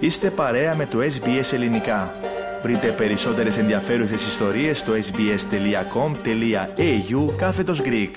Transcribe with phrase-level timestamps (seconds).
[0.00, 2.14] Είστε παρέα με το SBS Ελληνικά.
[2.62, 5.36] Βρείτε περισσότερες ενδιαφέρουσες ιστορίες στο sbs.com.au
[7.36, 8.10] κάθετος Greek.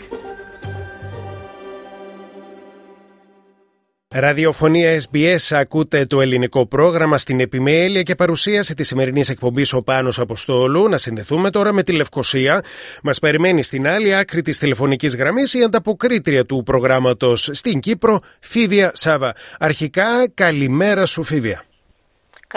[4.08, 10.20] Ραδιοφωνία SBS ακούτε το ελληνικό πρόγραμμα στην επιμέλεια και παρουσίαση της σημερινής εκπομπής ο Πάνος
[10.20, 10.90] Αποστόλου.
[10.90, 12.63] Να συνδεθούμε τώρα με τη Λευκοσία.
[13.04, 18.91] Μας περιμένει στην άλλη άκρη της τηλεφωνικής γραμμής η ανταποκρίτρια του προγράμματος στην Κύπρο, Φίβια
[18.94, 19.36] Σάβα.
[19.59, 21.63] Αρχικά, καλημέρα σου Φίβια.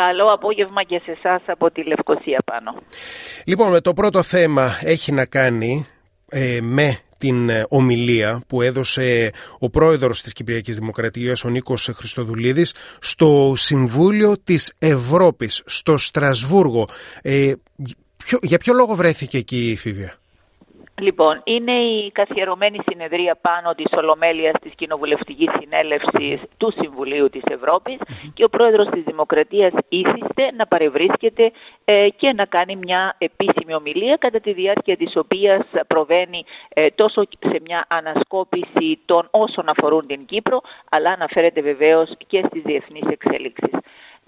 [0.03, 2.75] Καλό απόγευμα και σε εσάς από τη Λευκοσία πάνω.
[3.45, 5.87] Λοιπόν, το πρώτο θέμα έχει να κάνει
[6.29, 12.75] ε, με την ε, ομιλία που έδωσε ο πρόεδρος της Κυπριακής Δημοκρατίας, ο Νίκος Χριστοδουλίδης,
[13.01, 16.89] στο Συμβούλιο της Ευρώπης, στο Στρασβούργο.
[17.23, 17.53] Ε,
[18.43, 20.15] για ποιο λόγο βρέθηκε εκεί η Φίβια;
[21.01, 27.97] Λοιπόν, είναι η καθιερωμένη συνεδρία πάνω της Ολομέλειας της Κοινοβουλευτικής Συνέλευσης του Συμβουλίου της Ευρώπης
[28.35, 31.53] και ο Πρόεδρος της Δημοκρατίας ήθιστε να παρευρίσκεται
[31.85, 37.23] ε, και να κάνει μια επίσημη ομιλία κατά τη διάρκεια της οποίας προβαίνει ε, τόσο
[37.41, 43.71] σε μια ανασκόπηση των όσων αφορούν την Κύπρο αλλά αναφέρεται βεβαίως και στις διεθνείς εξέλιξεις.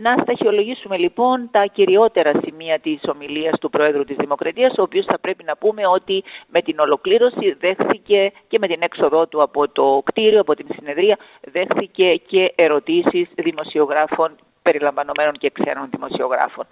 [0.00, 5.18] Να σταχυολογήσουμε λοιπόν τα κυριότερα σημεία της ομιλίας του Πρόεδρου της Δημοκρατίας, ο οποίος θα
[5.18, 10.02] πρέπει να πούμε ότι με την ολοκλήρωση δέχθηκε και με την έξοδό του από το
[10.04, 11.18] κτίριο, από την συνεδρία,
[11.52, 14.36] δέχθηκε και ερωτήσεις δημοσιογράφων
[14.68, 16.66] περιλαμβανομένων και ξένων δημοσιογράφων.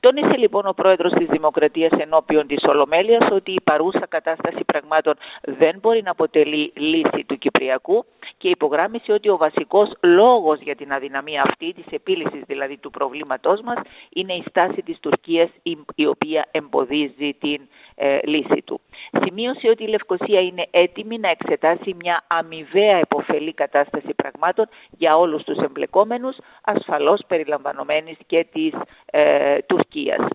[0.00, 5.74] Τόνισε λοιπόν ο πρόεδρος της Δημοκρατίας ενώπιον της Ολομέλειας ότι η παρούσα κατάσταση πραγμάτων δεν
[5.80, 8.04] μπορεί να αποτελεί λύση του Κυπριακού
[8.38, 13.60] και υπογράμμισε ότι ο βασικός λόγος για την αδυναμία αυτή, της επίλυσης δηλαδή του προβλήματός
[13.60, 13.78] μας,
[14.12, 15.50] είναι η στάση της Τουρκίας
[15.94, 17.60] η οποία εμποδίζει την
[17.94, 18.80] ε, λύση του.
[19.24, 25.42] Σημείωσε ότι η Λευκοσία είναι έτοιμη να εξετάσει μια αμοιβαία επωφελή κατάσταση πραγμάτων για όλους
[25.42, 28.72] τους εμπλεκόμενους, ασφαλώς περιλαμβανομένης και της
[29.06, 30.28] ε, Τουρκίας.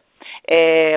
[0.45, 0.95] Ε,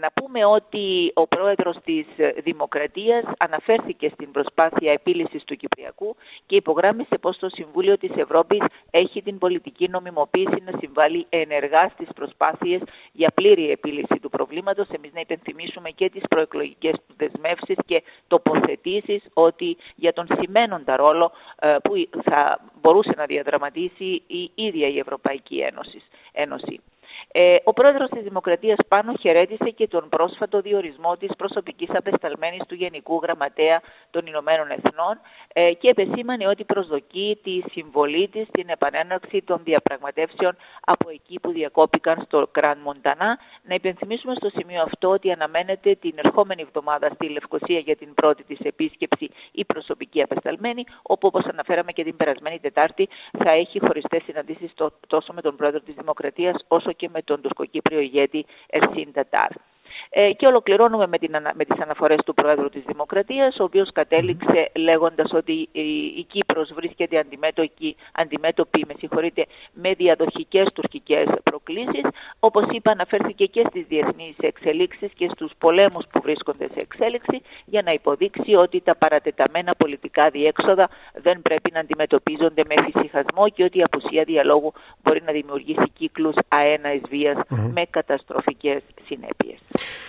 [0.00, 2.06] να πούμε ότι ο πρόεδρος της
[2.42, 9.22] Δημοκρατίας αναφέρθηκε στην προσπάθεια επίλυσης του Κυπριακού και υπογράμμισε πως το Συμβούλιο της Ευρώπης έχει
[9.22, 12.80] την πολιτική νομιμοποίηση να συμβάλλει ενεργά στις προσπάθειες
[13.12, 14.88] για πλήρη επίλυση του προβλήματος.
[14.88, 21.32] Εμείς να υπενθυμίσουμε και τις προεκλογικές του δεσμεύσεις και τοποθετήσεις ότι για τον σημαίνοντα ρόλο
[21.58, 25.58] ε, που θα μπορούσε να διαδραματίσει η ίδια η Ευρωπαϊκή
[26.32, 26.80] Ένωση.
[27.38, 32.74] Ε, ο πρόεδρος της Δημοκρατίας πάνω χαιρέτησε και τον πρόσφατο διορισμό της προσωπικής απεσταλμένης του
[32.74, 35.20] Γενικού Γραμματέα των Ηνωμένων Εθνών
[35.52, 41.50] ε, και επεσήμανε ότι προσδοκεί τη συμβολή της στην επανέναρξη των διαπραγματεύσεων από εκεί που
[41.52, 43.38] διακόπηκαν στο Κραν Μοντανά.
[43.62, 48.42] Να υπενθυμίσουμε στο σημείο αυτό ότι αναμένεται την ερχόμενη εβδομάδα στη Λευκοσία για την πρώτη
[48.42, 53.08] της επίσκεψη η προσωπική απεσταλμένη, όπου όπως αναφέραμε και την περασμένη Τετάρτη
[53.38, 54.72] θα έχει χωριστές συναντήσεις
[55.06, 59.50] τόσο με τον πρόεδρο της Δημοκρατίας όσο και με τον τουρκοκύπριο ηγέτη Ερσίν Τατάρ.
[60.18, 64.70] Ε, και ολοκληρώνουμε με, την, με τις αναφορές του Πρόεδρου της Δημοκρατίας, ο οποίος κατέληξε
[64.76, 72.04] λέγοντας ότι η, η Κύπρος βρίσκεται αντιμέτωπη, αντιμέτωπη με, συγχωρείτε, με διαδοχικές τουρκικές προκλήσεις.
[72.40, 77.82] Όπως είπα, αναφέρθηκε και στις διεθνείς εξελίξεις και στους πολέμους που βρίσκονται σε εξέλιξη για
[77.82, 83.78] να υποδείξει ότι τα παρατεταμένα πολιτικά διέξοδα δεν πρέπει να αντιμετωπίζονται με φυσικασμό και ότι
[83.78, 84.72] η απουσία διαλόγου
[85.02, 87.02] μπορεί να δημιουργήσει κύκλους αέναης
[87.72, 89.65] με καταστροφικές συνέπειες.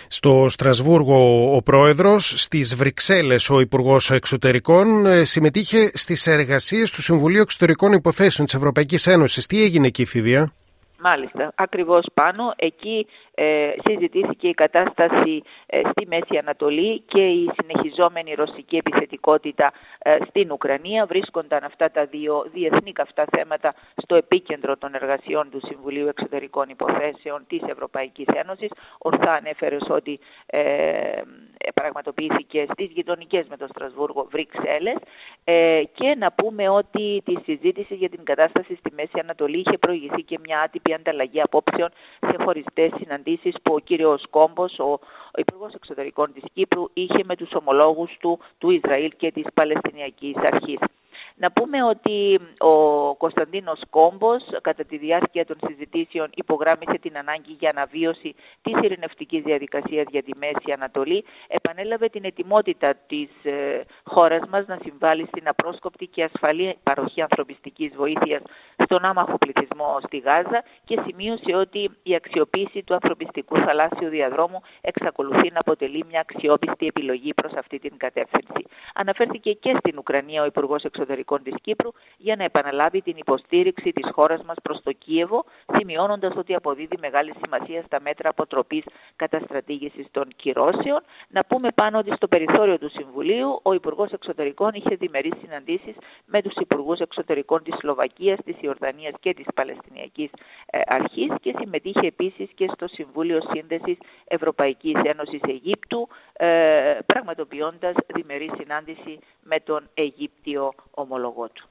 [0.08, 7.40] Στο Στρασβούργο ο πρόεδρος, στις Βρυξέλλες ο Υπουργός Εξωτερικών ε, συμμετείχε στις εργασίες του Συμβουλίου
[7.40, 9.46] Εξωτερικών Υποθέσεων της Ευρωπαϊκής Ένωσης.
[9.46, 10.52] Τι έγινε εκεί, Φιβία;
[11.00, 12.52] Μάλιστα, ακριβώς πάνω.
[12.56, 13.06] Εκεί
[13.40, 20.52] ε, συζητήθηκε η κατάσταση ε, στη Μέση Ανατολή και η συνεχιζόμενη ρωσική επιθετικότητα ε, στην
[20.52, 21.06] Ουκρανία.
[21.06, 27.44] Βρίσκονταν αυτά τα δύο διεθνή καυτά θέματα στο επίκεντρο των εργασιών του Συμβουλίου Εξωτερικών Υποθέσεων
[27.46, 28.70] της Ευρωπαϊκής Ένωσης.
[28.98, 30.60] Ορθά ανέφερε ότι ε,
[31.74, 34.96] πραγματοποιήθηκε στις γειτονικές με το Στρασβούργο Βρυξέλλες
[35.44, 40.22] ε, και να πούμε ότι τη συζήτηση για την κατάσταση στη Μέση Ανατολή είχε προηγηθεί
[40.22, 41.88] και μια άτυπη ανταλλαγή απόψεων
[42.20, 43.26] σε χωριστές συναντήσεις
[43.62, 44.90] που ο κύριος Κόμπος, ο,
[45.34, 50.36] ο Υπουργός Εξωτερικών της Κύπρου, είχε με τους ομολόγους του, του Ισραήλ και της Παλαιστινιακής
[50.36, 50.78] Αρχής.
[51.40, 52.74] Να πούμε ότι ο
[53.14, 60.06] Κωνσταντίνος Κόμπος κατά τη διάρκεια των συζητήσεων υπογράμμισε την ανάγκη για αναβίωση της ειρηνευτικής διαδικασίας
[60.10, 66.06] για τη Μέση Ανατολή, επανέλαβε την ετοιμότητα της ε, χώρας μας να συμβάλλει στην απρόσκοπτη
[66.06, 68.42] και ασφαλή παροχή ανθρωπιστικής βοήθειας
[68.84, 75.50] στον άμαχο πληθυσμό στη Γάζα και σημείωσε ότι η αξιοποίηση του ανθρωπιστικού θαλάσσιου διαδρόμου εξακολουθεί
[75.52, 78.62] να αποτελεί μια αξιόπιστη επιλογή προς αυτή την κατεύθυνση.
[78.94, 83.92] Αναφέρθηκε και στην Ουκρανία ο Υπουργός Εξωτερικών ναρκωτικών της Κύπρου για να επαναλάβει την υποστήριξη
[83.92, 85.44] της χώρας μας προς το Κίεβο,
[85.78, 88.84] σημειώνοντας ότι αποδίδει μεγάλη σημασία στα μέτρα αποτροπής
[89.16, 91.02] καταστρατήγησης των κυρώσεων.
[91.28, 95.94] Να πούμε πάνω ότι στο περιθώριο του Συμβουλίου ο Υπουργός Εξωτερικών είχε διμερείς συναντήσεις
[96.26, 100.30] με τους Υπουργούς Εξωτερικών της Σλοβακίας, της Ιορδανίας και της Παλαιστινιακής
[100.66, 108.50] ε, Αρχής και συμμετείχε επίσης και στο Συμβούλιο Σύνδεσης Ευρωπαϊκής Ένωσης Αιγύπτου, ε, πραγματοποιώντας διμερή
[108.58, 110.72] συνάντηση με τον Αιγύπτιο
[111.18, 111.68] ομολογό του.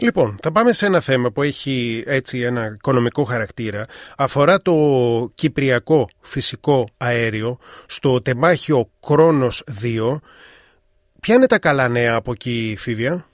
[0.00, 3.86] Λοιπόν, θα πάμε σε ένα θέμα που έχει έτσι ένα οικονομικό χαρακτήρα.
[4.16, 4.74] Αφορά το
[5.34, 10.16] κυπριακό φυσικό αέριο στο τεμάχιο Κρόνος 2.
[11.20, 13.26] Ποια είναι τα καλά νέα από εκεί, Φίβια;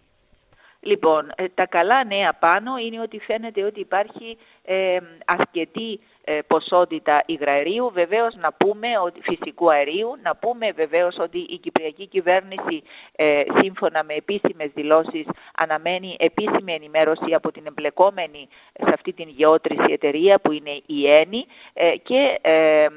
[0.80, 7.22] Λοιπόν, ε, τα καλά νέα πάνω είναι ότι φαίνεται ότι υπάρχει ε, αρκετή ε, ποσότητα
[7.26, 12.82] υγραερίου, βεβαίως να πούμε ότι, φυσικού αερίου, να πούμε βεβαίως ότι η Κυπριακή κυβέρνηση
[13.16, 15.26] ε, σύμφωνα με επίσημες δηλώσεις
[15.56, 21.46] αναμένει επίσημη ενημέρωση από την εμπλεκόμενη σε αυτή την γεώτρηση εταιρεία που είναι η ΕΝΗ
[21.72, 22.40] ε, και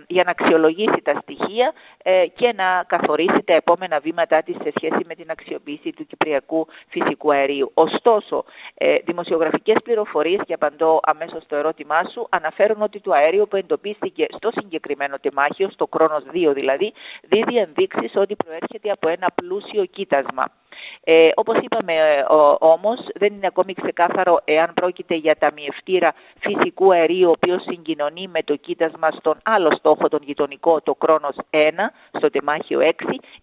[0.08, 1.74] για να αξιολογήσει τα στοιχεία
[2.36, 7.34] και να καθορίσει τα επόμενα βήματά της σε σχέση με την αξιοποίηση του Κυπριακού φυσικού
[7.34, 7.72] αερίου.
[7.74, 8.44] Ωστόσο,
[9.04, 14.50] δημοσιογραφικές πληροφορίες και απαντώ αμέσως στο ερώτημά σου αναφέρουν ότι το αέριο που εντοπίστηκε στο
[14.51, 20.51] συγκεκριμένο τεμάχιο, στο Κρόνος 2 δηλαδή, δίδει ενδείξεις ότι προέρχεται από ένα πλούσιο κοίτασμα.
[21.04, 22.24] Ε, όπως είπαμε ε,
[22.60, 28.44] όμως δεν είναι ακόμη ξεκάθαρο εάν πρόκειται για ταμιευτήρα φυσικού αερίου ο οποίος συγκοινωνεί με
[28.44, 31.57] το κοίτασμα στον άλλο στόχο τον γειτονικό το Κρόνος 1
[32.18, 32.92] στο τεμάχιο 6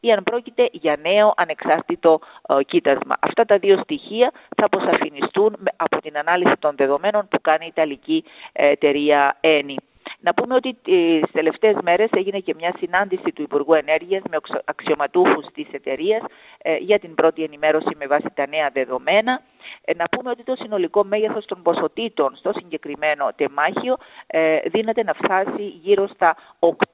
[0.01, 3.17] ή αν πρόκειται για νέο ανεξάρτητο ε, κοίτασμα.
[3.21, 8.25] Αυτά τα δύο στοιχεία θα αποσαφινιστούν από την ανάλυση των δεδομένων που κάνει η Ιταλική
[8.53, 9.94] εταιρεία ENI.
[10.25, 15.47] Να πούμε ότι τι τελευταίες μέρες έγινε και μια συνάντηση του Υπουργού Ενέργειας με αξιωματούχους
[15.55, 16.23] της εταιρείας
[16.59, 19.41] ε, για την πρώτη ενημέρωση με βάση τα νέα δεδομένα.
[19.85, 25.13] Ε, να πούμε ότι το συνολικό μέγεθος των ποσοτήτων στο συγκεκριμένο τεμάχιο ε, δύναται να
[25.13, 26.37] φτάσει γύρω στα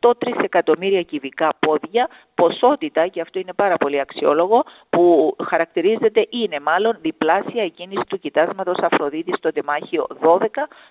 [0.01, 2.09] 8 τρισεκατομμύρια κυβικά πόδια,
[2.41, 8.79] ποσότητα, και αυτό είναι πάρα πολύ αξιόλογο, που χαρακτηρίζεται, είναι μάλλον διπλάσια εκείνη του κοιτάσματος
[8.79, 10.47] Αφροδίτης στο τεμάχιο 12,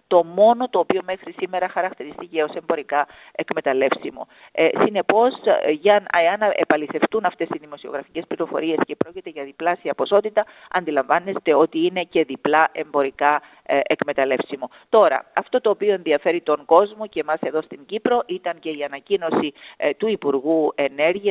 [0.08, 4.28] το μόνο το οποίο μέχρι σήμερα χαρακτηριστήκε ω εμπορικά εκμεταλλεύσιμο.
[4.52, 5.34] Ε, Συνεπώς,
[5.80, 12.04] για, εάν επαληθευτούν αυτές οι δημοσιογραφικές πληροφορίες και πρόκειται για διπλάσια ποσότητα, αντιλαμβάνεστε ότι είναι
[12.04, 14.70] και διπλά εμπορικά ε, εκμεταλλεύσιμο.
[14.90, 18.84] Τώρα, αυτό το οποίο ενδιαφέρει τον κόσμο και εμάς εδώ στην Κύπρο ήταν και η
[18.84, 20.74] ανακοίνωση ε, του Υπουργού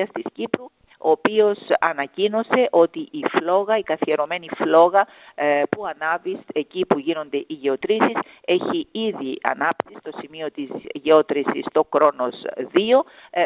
[0.08, 0.66] Ενέργειας της Κύπρου
[1.00, 7.36] ο οποίος ανακοίνωσε ότι η φλόγα, η καθιερωμένη φλόγα ε, που ανάβει εκεί που γίνονται
[7.36, 12.66] οι γεωτρήσεις έχει ήδη ανάπτυξη στο σημείο της γεώτρησης στο Κρόνος 2,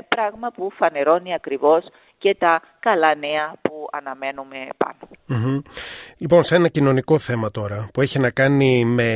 [0.09, 1.85] πράγμα που φανερώνει ακριβώς
[2.19, 4.57] και τα καλά νέα που αναμένουμε
[6.19, 9.11] Λοιπόν, σε ένα κοινωνικό θέμα τώρα που έχει να κάνει με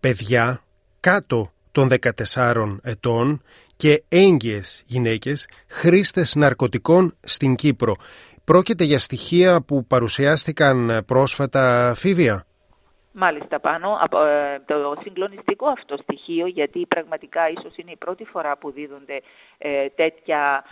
[0.00, 0.60] παιδιά
[1.00, 1.88] κάτω των
[2.34, 3.42] 14 ετών
[3.76, 7.94] και έγκυες γυναίκες χρήστες ναρκωτικών στην Κύπρο.
[8.44, 12.46] Πρόκειται για στοιχεία που παρουσιάστηκαν πρόσφατα φίβια.
[13.18, 18.56] Μάλιστα πάνω από ε, το συγκλονιστικό αυτό στοιχείο γιατί πραγματικά ίσως είναι η πρώτη φορά
[18.56, 19.22] που δίδονται
[19.58, 20.64] ε, τέτοια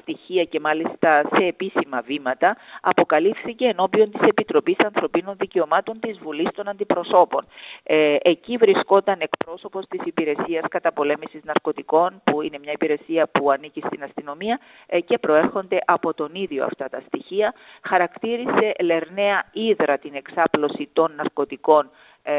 [0.00, 6.68] στοιχεία και μάλιστα σε επίσημα βήματα, αποκαλύφθηκε ενώπιον της Επιτροπής Ανθρωπίνων Δικαιωμάτων της Βουλής των
[6.68, 7.46] Αντιπροσώπων.
[7.82, 14.02] Ε, εκεί βρισκόταν εκπρόσωπος της Υπηρεσίας Καταπολέμησης Ναρκωτικών, που είναι μια υπηρεσία που ανήκει στην
[14.02, 17.54] αστυνομία ε, και προέρχονται από τον ίδιο αυτά τα στοιχεία.
[17.82, 21.90] Χαρακτήρισε λερναία ίδρα την εξάπλωση των ναρκωτικών
[22.22, 22.32] ε,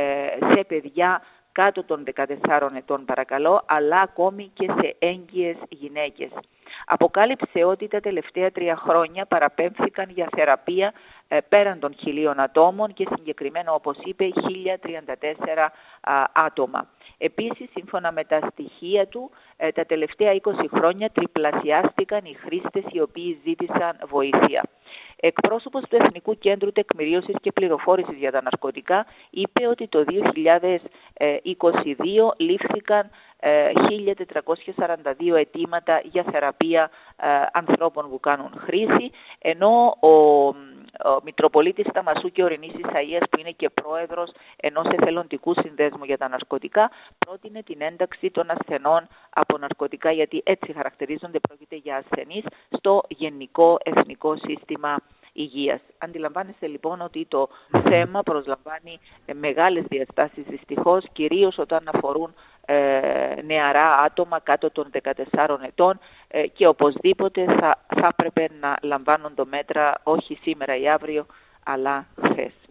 [0.53, 1.21] σε παιδιά
[1.53, 6.29] κάτω των 14 ετών παρακαλώ, αλλά ακόμη και σε έγκυες γυναίκες.
[6.85, 10.93] Αποκάλυψε ότι τα τελευταία τρία χρόνια παραπέμφθηκαν για θεραπεία
[11.27, 15.67] ε, πέραν των χιλίων ατόμων και συγκεκριμένα όπως είπε 1034
[16.33, 16.87] άτομα.
[17.17, 23.01] Επίσης, σύμφωνα με τα στοιχεία του, ε, τα τελευταία 20 χρόνια τριπλασιάστηκαν οι χρήστες οι
[23.01, 24.63] οποίοι ζήτησαν βοήθεια.
[25.25, 30.09] Εκπρόσωπος του Εθνικού Κέντρου Τεκμηρίωσης και Πληροφόρησης για τα Ναρκωτικά είπε ότι το 2022
[32.37, 40.15] λήφθηκαν 1.442 αιτήματα για θεραπεία ε, ανθρώπων που κάνουν χρήση, ενώ ο
[40.99, 46.27] ο Μητροπολίτης Σταμασού και Ορεινής Ισαΐας που είναι και πρόεδρος ενός εθελοντικού συνδέσμου για τα
[46.27, 53.03] ναρκωτικά πρότεινε την ένταξη των ασθενών από ναρκωτικά γιατί έτσι χαρακτηρίζονται πρόκειται για ασθενείς στο
[53.07, 54.97] γενικό εθνικό σύστημα
[55.33, 55.81] υγείας.
[55.97, 57.49] Αντιλαμβάνεστε λοιπόν ότι το
[57.81, 58.99] θέμα προσλαμβάνει
[59.33, 62.33] μεγάλες διαστάσεις δυστυχώς κυρίως όταν αφορούν
[62.65, 64.89] ε, νεαρά άτομα κάτω των
[65.31, 70.89] 14 ετών ε, και οπωσδήποτε θα, θα έπρεπε να λαμβάνουν το μέτρα όχι σήμερα ή
[70.89, 71.25] αύριο
[71.63, 72.62] αλλά χθες.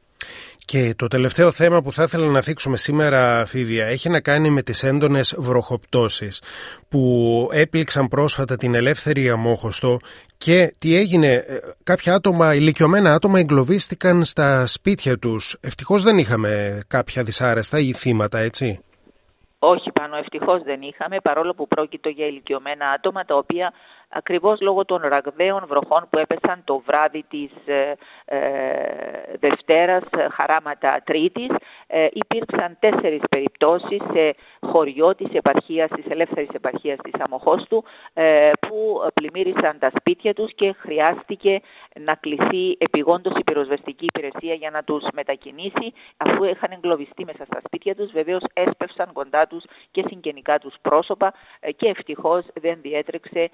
[0.72, 4.62] Και το τελευταίο θέμα που θα ήθελα να θίξουμε σήμερα, Φίβια, έχει να κάνει με
[4.62, 6.42] τις έντονες βροχοπτώσεις
[6.90, 7.00] που
[7.52, 9.98] έπληξαν πρόσφατα την ελεύθερη αμόχωστο
[10.38, 11.42] και τι έγινε, ε,
[11.84, 15.56] κάποια άτομα, ηλικιωμένα άτομα εγκλωβίστηκαν στα σπίτια τους.
[15.60, 18.84] Ευτυχώς δεν είχαμε κάποια δυσάρεστα ή θύματα, έτσι;
[19.58, 23.72] Όχι πάνω, ευτυχώς δεν είχαμε, παρόλο που πρόκειτο για ηλικιωμένα άτομα τα οποία
[24.12, 31.02] ακριβώς λόγω των ραγδαίων βροχών που έπεσαν το βράδυ της ε, ε Δευτέρας, ε, χαράματα
[31.04, 31.50] Τρίτης,
[31.86, 39.00] ε, υπήρξαν τέσσερις περιπτώσεις σε χωριό της επαρχίας, της ελεύθερης επαρχίας της Αμοχώστου, ε, που
[39.14, 41.60] πλημμύρισαν τα σπίτια τους και χρειάστηκε
[42.00, 47.60] να κληθεί επιγόντως η πυροσβεστική υπηρεσία για να τους μετακινήσει, αφού είχαν εγκλωβιστεί μέσα στα
[47.66, 51.34] σπίτια τους, βεβαίως έσπευσαν κοντά τους και συγγενικά τους πρόσωπα
[51.76, 53.50] και ευτυχώς δεν διέτρεξε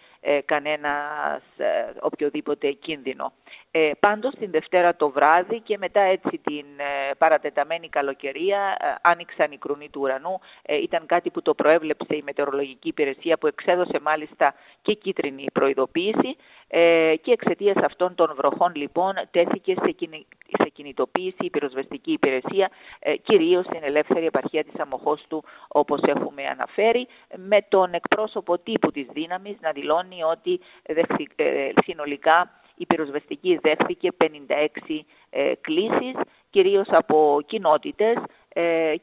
[0.48, 1.66] κανένας ε,
[2.00, 3.32] οποιοδήποτε κίνδυνο.
[3.70, 9.52] Ε, πάντως την Δευτέρα το βράδυ και μετά έτσι την ε, παρατεταμένη καλοκαιρία ε, άνοιξαν
[9.52, 10.40] οι κρουνοί του ουρανού.
[10.62, 16.36] Ε, ήταν κάτι που το προέβλεψε η μετεωρολογική υπηρεσία που εξέδωσε μάλιστα και κίτρινη προειδοποίηση
[16.68, 19.94] ε, και εξαιτίας αυτών των βροχών λοιπόν τέθηκε σε,
[20.58, 27.06] σε κινητοποίηση η πυροσβεστική υπηρεσία ε, κυρίως στην ελεύθερη επαρχία της Αμοχώστου όπως έχουμε αναφέρει
[27.36, 35.00] με τον εκπρόσωπο τύπου της δύναμης να δηλώνει ότι ε, συνολικά η πυροσβεστική δέχθηκε 56
[35.30, 36.14] ε, κλήσεις,
[36.50, 38.22] κυρίως από κοινότητες ε,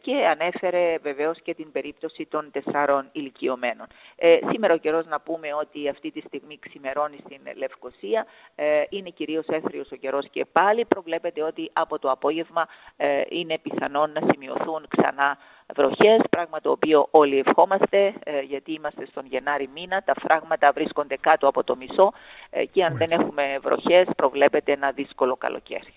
[0.02, 3.88] και ανέφερε βεβαίως και την περίπτωση των τεσσάρων ηλικιωμένων.
[4.16, 8.26] Ε, σήμερα ο καιρός να πούμε ότι αυτή τη στιγμή ξημερώνει στην Λευκοσία,
[8.56, 13.58] ε, είναι κυρίως έθριος ο καιρός και πάλι προβλέπεται ότι από το απόγευμα ε, είναι
[13.58, 15.38] πιθανόν να σημειωθούν ξανά
[15.74, 21.18] βροχές, πράγμα το οποίο όλοι ευχόμαστε ε, γιατί είμαστε στον Γενάρη μήνα, τα φράγματα βρίσκονται
[21.22, 22.14] κάτω από το μισό
[22.50, 25.94] ε, και αν δεν έχουμε βροχές προβλέπεται ένα δύσκολο καλοκαίρι.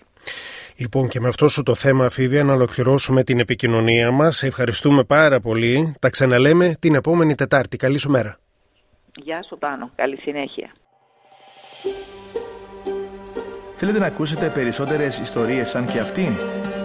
[0.77, 4.43] Λοιπόν και με αυτό σου το θέμα Φίβια να ολοκληρώσουμε την επικοινωνία μας.
[4.43, 5.95] Ευχαριστούμε πάρα πολύ.
[5.99, 7.77] Τα ξαναλέμε την επόμενη Τετάρτη.
[7.77, 8.37] Καλή σου μέρα.
[9.15, 9.91] Γεια σου Πάνο.
[9.95, 10.73] Καλή συνέχεια.
[13.75, 16.33] Θέλετε να ακούσετε περισσότερες ιστορίες σαν και αυτήν;